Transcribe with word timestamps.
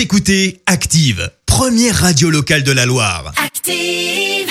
Vous 0.00 0.04
écoutez 0.04 0.62
Active, 0.64 1.30
première 1.44 1.94
radio 1.94 2.30
locale 2.30 2.62
de 2.62 2.72
la 2.72 2.86
Loire. 2.86 3.34
Active. 3.36 4.48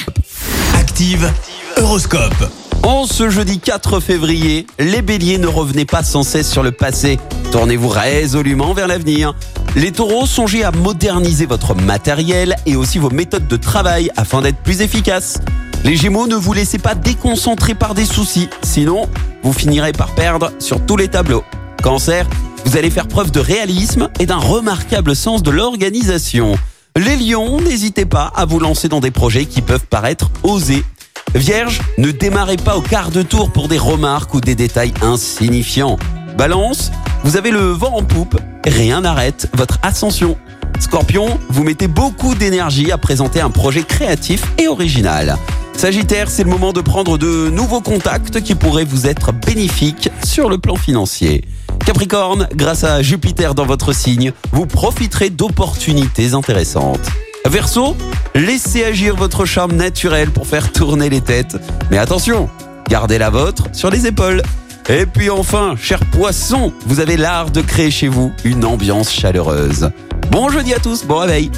Active, 0.75 1.33
Horoscope. 1.77 2.51
En 2.83 3.07
ce 3.07 3.31
jeudi 3.31 3.59
4 3.59 3.99
février, 3.99 4.67
les 4.77 5.01
béliers 5.01 5.39
ne 5.39 5.47
revenez 5.47 5.85
pas 5.85 6.03
sans 6.03 6.21
cesse 6.21 6.47
sur 6.47 6.61
le 6.61 6.71
passé. 6.71 7.17
Tournez-vous 7.51 7.87
résolument 7.87 8.73
vers 8.75 8.87
l'avenir. 8.87 9.33
Les 9.75 9.91
taureaux, 9.91 10.27
songez 10.27 10.63
à 10.63 10.69
moderniser 10.69 11.47
votre 11.47 11.73
matériel 11.73 12.55
et 12.67 12.75
aussi 12.75 12.99
vos 12.99 13.09
méthodes 13.09 13.47
de 13.47 13.57
travail 13.57 14.11
afin 14.17 14.43
d'être 14.43 14.61
plus 14.61 14.81
efficaces. 14.81 15.39
Les 15.83 15.95
gémeaux, 15.95 16.27
ne 16.27 16.35
vous 16.35 16.53
laissez 16.53 16.77
pas 16.77 16.93
déconcentrer 16.93 17.73
par 17.73 17.95
des 17.95 18.05
soucis, 18.05 18.49
sinon 18.61 19.09
vous 19.41 19.53
finirez 19.53 19.93
par 19.93 20.13
perdre 20.13 20.51
sur 20.59 20.85
tous 20.85 20.95
les 20.95 21.07
tableaux. 21.07 21.43
Cancer, 21.81 22.27
vous 22.69 22.77
allez 22.77 22.91
faire 22.91 23.07
preuve 23.07 23.31
de 23.31 23.39
réalisme 23.39 24.09
et 24.19 24.27
d'un 24.27 24.37
remarquable 24.37 25.15
sens 25.15 25.41
de 25.41 25.49
l'organisation. 25.49 26.55
Les 26.95 27.15
lions, 27.15 27.59
n'hésitez 27.59 28.05
pas 28.05 28.31
à 28.35 28.45
vous 28.45 28.59
lancer 28.59 28.87
dans 28.87 28.99
des 28.99 29.09
projets 29.09 29.47
qui 29.47 29.63
peuvent 29.63 29.87
paraître 29.87 30.29
osés. 30.43 30.83
Vierge, 31.33 31.81
ne 31.97 32.11
démarrez 32.11 32.57
pas 32.57 32.77
au 32.77 32.81
quart 32.81 33.09
de 33.09 33.23
tour 33.23 33.49
pour 33.51 33.69
des 33.69 33.79
remarques 33.79 34.35
ou 34.35 34.39
des 34.39 34.53
détails 34.53 34.93
insignifiants. 35.01 35.97
Balance, 36.37 36.91
vous 37.23 37.37
avez 37.37 37.49
le 37.49 37.71
vent 37.71 37.95
en 37.95 38.03
poupe, 38.03 38.39
rien 38.63 39.01
n'arrête 39.01 39.49
votre 39.55 39.79
ascension. 39.81 40.37
Scorpion, 40.79 41.39
vous 41.49 41.63
mettez 41.63 41.87
beaucoup 41.87 42.35
d'énergie 42.35 42.91
à 42.91 42.99
présenter 42.99 43.41
un 43.41 43.49
projet 43.49 43.81
créatif 43.81 44.43
et 44.59 44.67
original. 44.67 45.37
Sagittaire, 45.75 46.29
c'est 46.29 46.43
le 46.43 46.51
moment 46.51 46.71
de 46.71 46.81
prendre 46.81 47.17
de 47.17 47.49
nouveaux 47.49 47.81
contacts 47.81 48.41
qui 48.41 48.53
pourraient 48.53 48.85
vous 48.85 49.07
être 49.07 49.31
bénéfiques 49.31 50.11
sur 50.23 50.49
le 50.49 50.59
plan 50.59 50.75
financier. 50.75 51.45
Capricorne, 51.85 52.47
grâce 52.55 52.83
à 52.83 53.01
Jupiter 53.01 53.55
dans 53.55 53.65
votre 53.65 53.93
signe, 53.93 54.33
vous 54.51 54.65
profiterez 54.65 55.29
d'opportunités 55.29 56.33
intéressantes. 56.33 57.07
Verseau, 57.45 57.95
laissez 58.35 58.83
agir 58.83 59.15
votre 59.15 59.45
charme 59.45 59.73
naturel 59.73 60.29
pour 60.31 60.45
faire 60.45 60.71
tourner 60.71 61.09
les 61.09 61.21
têtes. 61.21 61.57
Mais 61.89 61.97
attention, 61.97 62.49
gardez 62.89 63.17
la 63.17 63.29
vôtre 63.29 63.65
sur 63.71 63.89
les 63.89 64.05
épaules. 64.07 64.41
Et 64.89 65.05
puis 65.05 65.29
enfin, 65.29 65.75
cher 65.79 65.99
poisson, 66.11 66.73
vous 66.85 66.99
avez 66.99 67.17
l'art 67.17 67.51
de 67.51 67.61
créer 67.61 67.91
chez 67.91 68.07
vous 68.07 68.31
une 68.43 68.65
ambiance 68.65 69.11
chaleureuse. 69.11 69.91
Bon 70.31 70.49
jeudi 70.49 70.73
à 70.73 70.79
tous, 70.79 71.05
bon 71.05 71.17
réveil. 71.17 71.51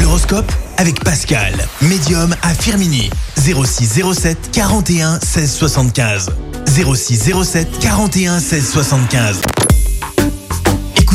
L'horoscope 0.00 0.50
avec 0.78 1.02
Pascal, 1.02 1.54
médium 1.82 2.34
à 2.42 2.54
Firmini. 2.54 3.10
0607 3.38 4.50
41 4.52 5.20
16 5.20 5.52
75. 5.52 6.30
0607 6.66 7.78
41 7.78 8.38
16 8.40 8.70
75. 8.70 9.40